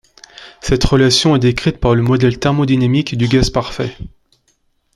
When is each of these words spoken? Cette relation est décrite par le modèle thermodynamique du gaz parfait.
Cette 0.61 0.83
relation 0.83 1.35
est 1.35 1.39
décrite 1.39 1.77
par 1.77 1.93
le 1.93 2.01
modèle 2.01 2.39
thermodynamique 2.39 3.15
du 3.15 3.27
gaz 3.27 3.51
parfait. 3.51 3.95